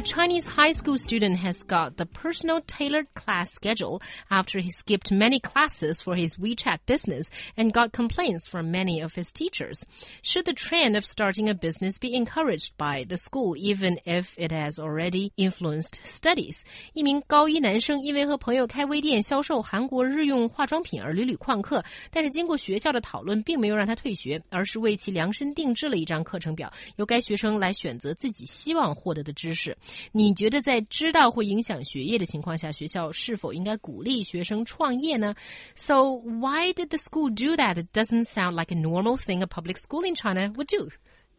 [0.00, 5.10] A Chinese high school student has got the personal tailored class schedule after he skipped
[5.10, 9.86] many classes for his WeChat business and got complaints from many of his teachers.
[10.20, 14.52] Should the trend of starting a business be encouraged by the school even if it
[14.52, 16.60] has already influenced studies?
[16.92, 29.74] 一名高一男生因为和朋友开微店销售韩国日用化妆品而屡屡旷课，但是经过学校的讨论，并没有让他退学，而是为其量身定制了一张课程表，由该学生来选择自己希望获得的知识。
[30.12, 35.34] 你觉得在知道会影响学业的情况下，学校是否应该鼓励学生创业呢？
[35.74, 37.82] So why did the school do that?
[37.82, 40.90] It doesn't sound like a normal thing a public school in China would do.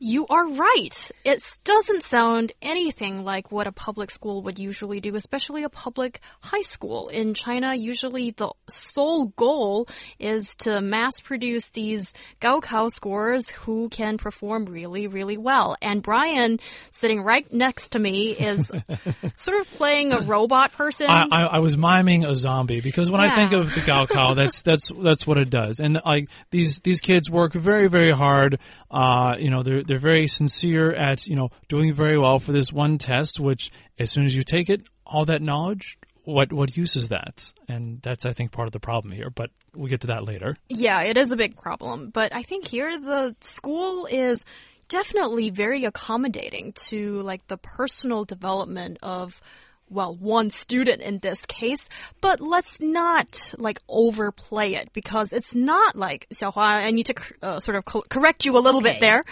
[0.05, 1.11] You are right.
[1.25, 6.21] It doesn't sound anything like what a public school would usually do, especially a public
[6.41, 7.09] high school.
[7.09, 9.87] In China, usually the sole goal
[10.19, 15.77] is to mass produce these Gaokao scores who can perform really, really well.
[15.81, 16.59] And Brian,
[16.91, 18.73] sitting right next to me, is
[19.37, 21.07] sort of playing a robot person.
[21.09, 23.33] I, I, I was miming a zombie because when Yeah.
[23.33, 25.79] I think of the Gaokao, that's that's that's what it does.
[25.79, 28.59] And like these these kids work very very hard.
[28.91, 32.73] Uh, you know, they're they're very sincere at you know doing very well for this
[32.73, 33.41] one test.
[33.41, 37.53] Which as soon as you take it, all that knowledge, what what use is that?
[37.69, 39.31] And that's I think part of the problem here.
[39.31, 40.57] But we'll get to that later.
[40.69, 42.11] Yeah, it is a big problem.
[42.11, 44.45] But I think here the school is
[44.89, 49.41] definitely very accommodating to like the personal development of
[49.89, 51.87] well, one student in this case,
[52.23, 56.57] but let's not like overplay it because it's not like Xiaohua.
[56.57, 58.93] I need to uh, sort of co- correct you a little Okay.
[58.93, 59.23] bit there.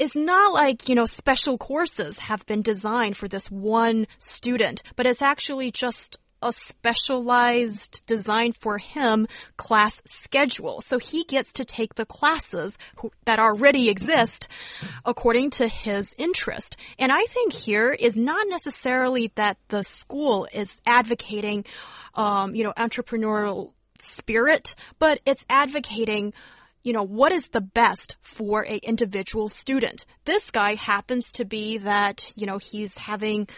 [0.00, 5.04] It's not like, you know, special courses have been designed for this one student, but
[5.04, 9.28] it's actually just a specialized design for him
[9.58, 10.80] class schedule.
[10.80, 14.48] So he gets to take the classes who, that already exist
[15.04, 16.78] according to his interest.
[16.98, 21.66] And I think here is not necessarily that the school is advocating,
[22.14, 26.32] um, you know, entrepreneurial spirit, but it's advocating
[26.82, 30.06] you know, what is the best for a individual student?
[30.24, 33.48] This guy happens to be that, you know, he's having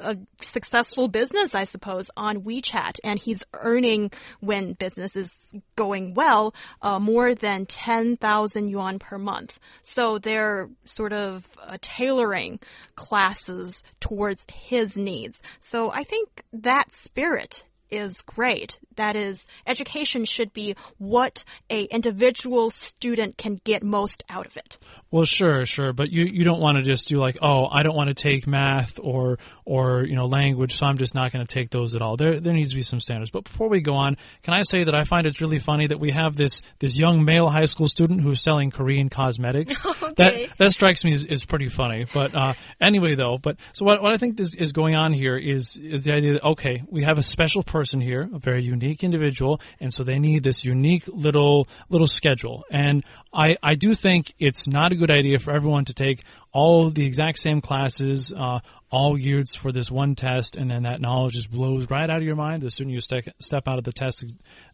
[0.00, 5.30] a successful business, I suppose, on WeChat, and he's earning when business is
[5.76, 9.58] going well uh, more than ten thousand yuan per month.
[9.82, 12.60] So they're sort of uh, tailoring
[12.94, 15.40] classes towards his needs.
[15.60, 18.78] So I think that spirit is great.
[18.96, 24.76] That is, education should be what a individual student can get most out of it.
[25.10, 27.96] Well, sure, sure, but you you don't want to just do like, oh, I don't
[27.96, 31.52] want to take math or or you know language, so I'm just not going to
[31.52, 32.16] take those at all.
[32.16, 33.30] There there needs to be some standards.
[33.30, 36.00] But before we go on, can I say that I find it's really funny that
[36.00, 39.84] we have this this young male high school student who's selling Korean cosmetics.
[40.16, 42.06] That that strikes me as, is pretty funny.
[42.12, 45.36] But uh, anyway, though, but so what what I think is, is going on here
[45.36, 49.02] is is the idea that okay, we have a special person here, a very unique
[49.02, 52.62] individual, and so they need this unique little little schedule.
[52.70, 56.22] And I I do think it's not a good idea for everyone to take
[56.54, 61.00] all the exact same classes, uh, all geared for this one test, and then that
[61.00, 63.84] knowledge just blows right out of your mind the sooner you step step out of
[63.84, 64.24] the test,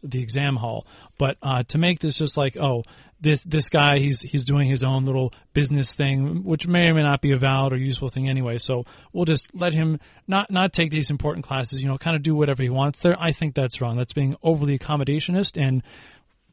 [0.03, 0.85] the exam hall.
[1.17, 2.83] But uh, to make this just like oh
[3.19, 7.01] this this guy he's he's doing his own little business thing, which may or may
[7.01, 8.59] not be a valid or useful thing anyway.
[8.59, 11.81] So we'll just let him not not take these important classes.
[11.81, 13.19] You know, kind of do whatever he wants there.
[13.19, 13.97] I think that's wrong.
[13.97, 15.81] That's being overly accommodationist and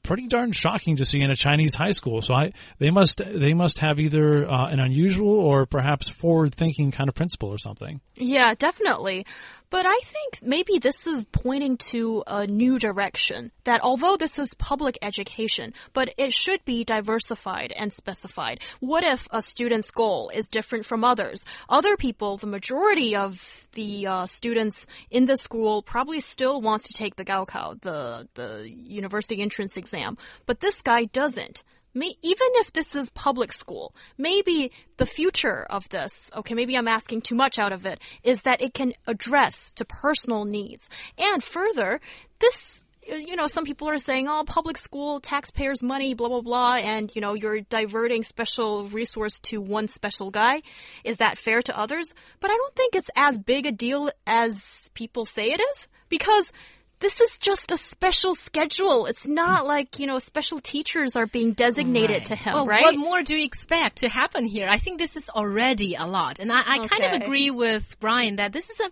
[0.09, 2.23] pretty darn shocking to see in a Chinese high school.
[2.23, 6.91] So I they must they must have either uh, an unusual or perhaps forward thinking
[6.91, 8.01] kind of principle or something.
[8.17, 9.27] Yeah, definitely.
[9.71, 13.53] But I think maybe this is pointing to a new direction.
[13.65, 18.61] That although this is public education, but it should be diversified and specified.
[18.81, 21.44] What if a student's goal is different from others?
[21.69, 26.94] Other people, the majority of the uh, students in the school probably still wants to
[26.94, 30.17] take the Gaokao, the the university entrance exam,
[30.47, 31.62] but this guy doesn't.
[31.94, 36.88] May, even if this is public school, maybe the future of this, okay, maybe I'm
[36.88, 40.88] asking too much out of it, is that it can address to personal needs.
[41.19, 42.00] And further,
[42.38, 46.75] this you know, some people are saying, oh, public school, taxpayers' money, blah, blah, blah,
[46.75, 50.62] and, you know, you're diverting special resource to one special guy.
[51.05, 52.12] Is that fair to others?
[52.41, 56.52] But I don't think it's as big a deal as people say it is, because
[57.00, 59.06] this is just a special schedule.
[59.06, 62.25] It's not like, you know, special teachers are being designated Right.
[62.27, 62.83] to him, well, right?
[62.83, 64.69] What more do you expect to happen here?
[64.69, 66.39] I think this is already a lot.
[66.39, 68.91] And I, I kind of agree with Brian that this is a,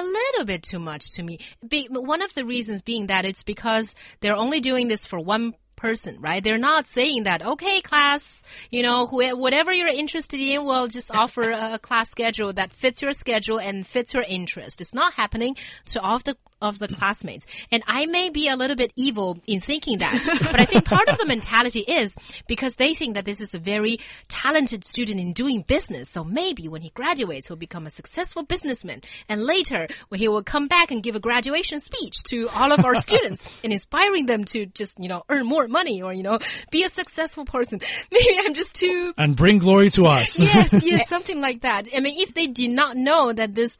[0.00, 1.38] a little bit too much to me.
[1.66, 5.54] Be, one of the reasons being that it's because they're only doing this for one
[5.76, 6.42] person, right?
[6.42, 11.14] They're not saying that, okay, class, you know, wh whatever you're interested in, we'll just
[11.14, 14.80] offer a class schedule that fits your schedule and fits your interest.
[14.80, 15.54] It's not happening
[15.86, 17.46] to all the of the classmates.
[17.70, 21.08] And I may be a little bit evil in thinking that, but I think part
[21.08, 22.14] of the mentality is
[22.46, 23.98] because they think that this is a very
[24.28, 26.08] talented student in doing business.
[26.08, 29.02] So maybe when he graduates, he'll become a successful businessman.
[29.28, 32.84] And later, when he will come back and give a graduation speech to all of
[32.84, 36.38] our students and inspiring them to just, you know, earn more money or, you know,
[36.70, 37.80] be a successful person.
[38.12, 40.38] Maybe I'm just too And bring glory to us.
[40.38, 41.88] yes, yes, something like that.
[41.94, 43.76] I mean, if they did not know that this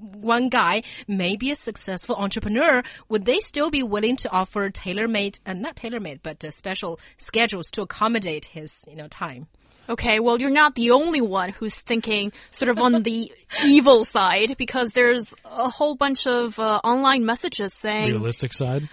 [0.00, 5.38] one guy may be a successful entrepreneur, would they still be willing to offer tailor-made,
[5.46, 9.46] uh, not tailor-made, but uh, special schedules to accommodate his, you know, time?
[9.88, 13.32] Okay, well, you're not the only one who's thinking sort of on the
[13.64, 18.88] evil side because there's a whole bunch of uh, online messages saying, Realistic side.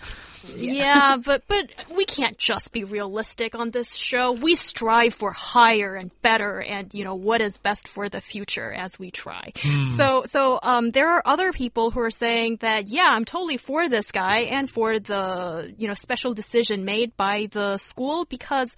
[0.56, 4.32] Yeah, but but we can't just be realistic on this show.
[4.32, 8.72] We strive for higher and better, and you know what is best for the future
[8.72, 9.54] as we try.
[9.98, 13.90] So so um, there are other people who are saying that yeah, I'm totally for
[13.90, 18.76] this guy and for the you know special decision made by the school because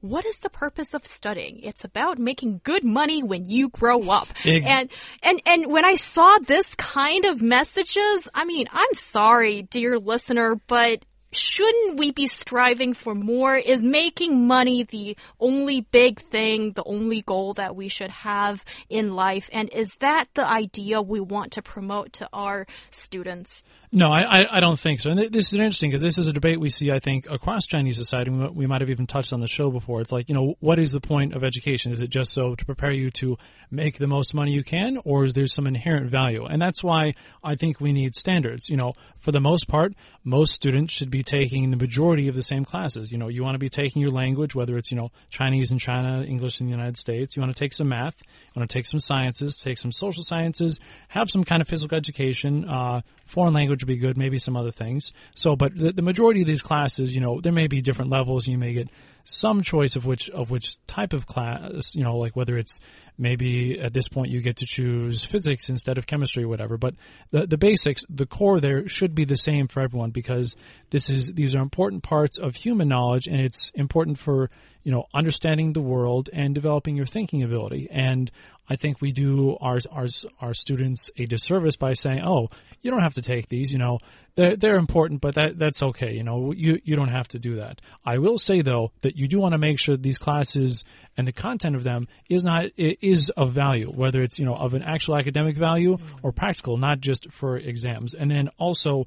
[0.00, 1.60] what is the purpose of studying?
[1.60, 4.28] It's about making good money when you grow up.
[4.66, 4.90] And
[5.22, 10.60] and and when I saw this kind of messages, I mean, I'm sorry, dear listener,
[10.66, 13.56] but shouldn't we be striving for more?
[13.56, 19.14] Is making money the only big thing, the only goal that we should have in
[19.14, 19.50] life?
[19.52, 23.62] And is that the idea we want to promote to our students?
[23.90, 25.10] No, I, I, don't think so.
[25.10, 27.64] And th- this is interesting because this is a debate we see, I think, across
[27.64, 28.30] Chinese society.
[28.30, 30.02] We might have even touched on the show before.
[30.02, 31.90] It's like, you know, what is the point of education?
[31.90, 33.38] Is it just so to prepare you to
[33.70, 36.44] make the most money you can, or is there some inherent value?
[36.44, 38.68] And that's why I think we need standards.
[38.68, 42.42] You know, for the most part, most students should be taking the majority of the
[42.42, 43.10] same classes.
[43.10, 45.78] You know, you want to be taking your language, whether it's, you know, Chinese in
[45.78, 47.36] China, English in the United States.
[47.36, 48.14] You want to take some math.
[48.20, 50.78] You want to take some sciences, take some social sciences,
[51.08, 54.70] have some kind of physical education, uh, foreign language would be good, maybe some other
[54.70, 55.12] things.
[55.34, 58.46] So, but the, the majority of these classes, you know, there may be different levels.
[58.48, 58.88] You may get
[59.30, 62.80] some choice of which of which type of class, you know, like whether it's
[63.18, 66.78] maybe at this point you get to choose physics instead of chemistry or whatever.
[66.78, 66.94] But
[67.30, 70.56] the the basics, the core there should be the same for everyone because
[70.90, 74.48] this is these are important parts of human knowledge and it's important for
[74.82, 77.88] you know understanding the world and developing your thinking ability.
[77.90, 78.30] And
[78.68, 80.06] I think we do our our
[80.40, 82.50] our students a disservice by saying, "Oh,
[82.80, 83.72] you don't have to take these.
[83.72, 83.98] You know,
[84.34, 86.14] they're they're important, but that that's okay.
[86.14, 89.28] You know, you you don't have to do that." I will say though that you
[89.28, 90.84] do want to make sure these classes
[91.16, 94.74] and the content of them is not is of value, whether it's you know of
[94.74, 96.02] an actual academic value mm.
[96.22, 98.14] or practical, not just for exams.
[98.14, 99.06] And then also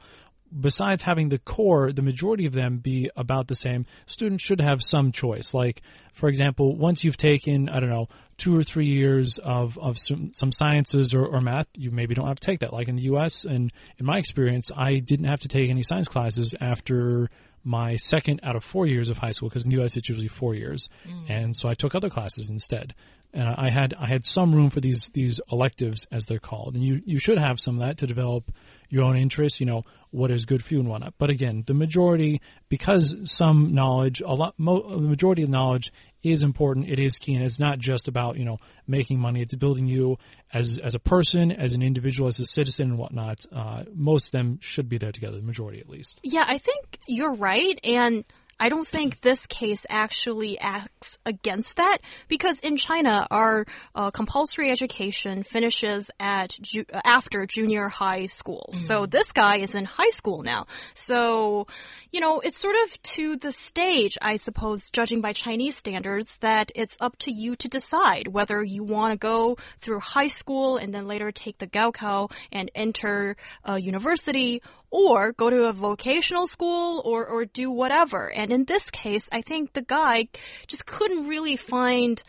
[0.59, 4.81] besides having the core, the majority of them be about the same, students should have
[4.83, 5.53] some choice.
[5.53, 5.81] Like,
[6.13, 8.07] for example, once you've taken, I don't know,
[8.37, 12.27] two or three years of, of some, some sciences or, or math, you maybe don't
[12.27, 12.73] have to take that.
[12.73, 16.07] Like in the U.S., and in my experience, I didn't have to take any science
[16.07, 17.29] classes after
[17.63, 19.95] my second out of four years of high school, because in the U.S.
[19.95, 20.89] it's usually four years.
[21.07, 21.29] Mm.
[21.29, 22.95] And so I took other classes instead
[23.33, 26.83] and I had I had some room for these these electives as they're called, and
[26.83, 28.51] you you should have some of that to develop
[28.89, 29.59] your own interests.
[29.59, 31.13] You know what is good for you and whatnot.
[31.17, 36.43] But again, the majority, because some knowledge, a lot, mo- the majority of knowledge is
[36.43, 36.89] important.
[36.89, 39.41] It is key, and it's not just about you know making money.
[39.41, 40.17] It's building you
[40.53, 43.45] as as a person, as an individual, as a citizen, and whatnot.
[43.51, 45.37] Uh, most of them should be there together.
[45.37, 46.19] The majority, at least.
[46.23, 47.79] Yeah, I think you're right.
[47.83, 48.25] And
[48.61, 53.65] I don't think this case actually acts against that because in China, our
[53.95, 58.69] uh, compulsory education finishes at ju after junior high school.
[58.75, 60.67] So this guy is in high school now.
[60.93, 61.65] So,
[62.11, 66.71] you know, it's sort of to the stage, I suppose, judging by Chinese standards, that
[66.75, 70.93] it's up to you to decide whether you want to go through high school and
[70.93, 77.01] then later take the Gaokao and enter a university or go to a vocational school
[77.05, 78.31] or, or do whatever.
[78.31, 80.27] And in this case, I think the guy
[80.67, 82.21] just couldn't really find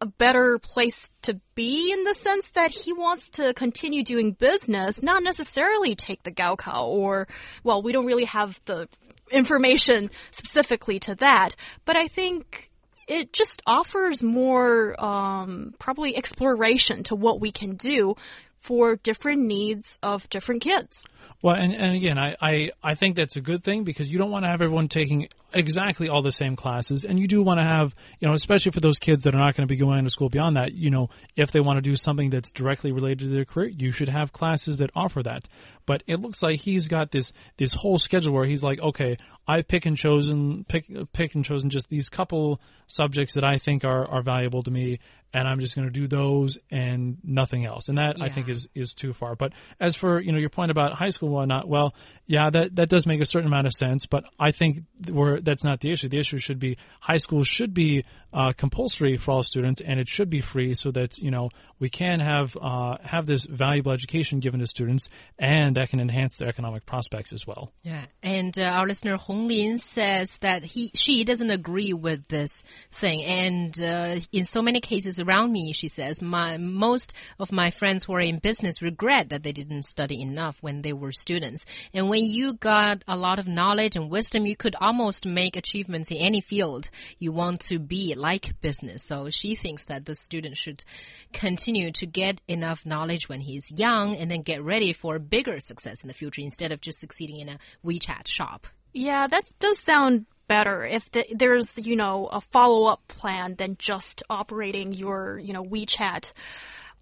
[0.00, 5.02] a better place to be in the sense that he wants to continue doing business,
[5.02, 7.28] not necessarily take the Gaokao or,
[7.64, 8.88] well, we don't really have the
[9.30, 12.70] information specifically to that, but I think
[13.08, 18.14] it just offers more um, probably exploration to what we can do
[18.60, 21.04] for different needs of different kids.
[21.42, 24.30] Well, and, and again, I, I, I think that's a good thing because you don't
[24.30, 27.04] want to have everyone taking exactly all the same classes.
[27.04, 29.56] And you do want to have, you know, especially for those kids that are not
[29.56, 31.96] going to be going to school beyond that, you know, if they want to do
[31.96, 35.48] something that's directly related to their career, you should have classes that offer that.
[35.86, 39.62] But it looks like he's got this, this whole schedule where he's like, okay, I
[39.62, 44.06] pick and chosen, pick, pick and chosen just these couple subjects that I think are,
[44.06, 44.98] are valuable to me
[45.32, 47.88] and I'm just going to do those and nothing else.
[47.88, 48.24] And that Yeah.
[48.24, 49.36] I think is is too far.
[49.36, 51.94] But as for you know your point about high school and whatnot, well,
[52.26, 54.06] yeah, that that does make a certain amount of sense.
[54.06, 56.08] But I think we're, that's not the issue.
[56.08, 60.08] The issue should be high school should be uh, compulsory for all students, and it
[60.08, 64.40] should be free so that you know we can have uh, have this valuable education
[64.40, 67.72] given to students, and that can enhance their economic prospects as well.
[67.82, 72.62] Yeah, and uh, our listener Hong Lin says that he she doesn't agree with this
[72.92, 77.70] thing, and uh, in so many cases around me, she says my most of my
[77.70, 81.64] friends who are in business regret that they didn't study enough when they were students.
[81.94, 86.10] And when you got a lot of knowledge and wisdom, you could almost make achievements
[86.10, 89.02] in any field you want to be, like business.
[89.02, 90.84] So she thinks that the student should
[91.32, 96.02] continue to get enough knowledge when he's young, and then get ready for bigger success
[96.02, 98.66] in the future instead of just succeeding in a WeChat shop.
[98.92, 104.22] Yeah, that does sound better if the, there's, you know, a follow-up plan than just
[104.30, 106.32] operating your, you know, WeChat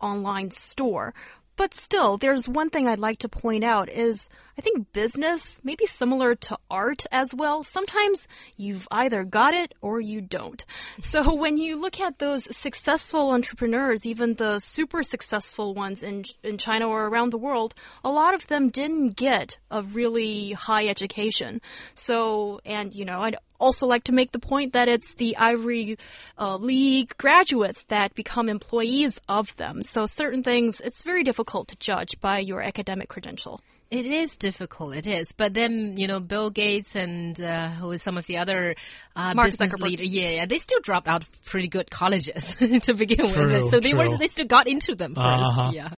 [0.00, 1.14] online store.
[1.54, 5.74] But still, there's one thing I'd like to point out is I think business may
[5.74, 7.62] be similar to art as well.
[7.62, 10.64] Sometimes you've either got it or you don't.
[11.02, 16.56] So when you look at those successful entrepreneurs, even the super successful ones in, in
[16.56, 21.60] China or around the world, a lot of them didn't get a really high education.
[21.94, 25.98] So, and you know, I'd also like to make the point that it's the Ivory
[26.38, 29.82] uh, League graduates that become employees of them.
[29.82, 33.60] So certain things, it's very difficult to judge by your academic credential.
[33.88, 35.30] It is difficult, it is.
[35.30, 38.74] But then, you know, Bill Gates and uh, who is some of the other
[39.14, 39.80] uh, Mark business Zuckerberg.
[39.82, 43.70] leaders, yeah, yeah, they still dropped out pretty good colleges to begin True, with.
[43.70, 45.70] So they were they still got into them 1st Uh-huh.
[45.72, 45.88] yeah.